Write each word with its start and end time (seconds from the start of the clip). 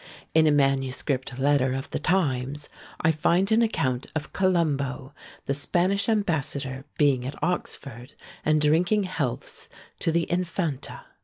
In 0.33 0.47
a 0.47 0.51
manuscript 0.51 1.37
letter 1.37 1.73
of 1.73 1.87
the 1.91 1.99
times, 1.99 2.69
I 3.01 3.11
find 3.11 3.51
an 3.51 3.61
account 3.61 4.07
of 4.15 4.33
Columbo, 4.33 5.13
the 5.45 5.53
Spanish 5.53 6.09
ambassador, 6.09 6.85
being 6.97 7.23
at 7.23 7.35
Oxford, 7.43 8.15
and 8.43 8.59
drinking 8.59 9.03
healths 9.03 9.69
to 9.99 10.11
the 10.11 10.25
Infanta. 10.31 11.01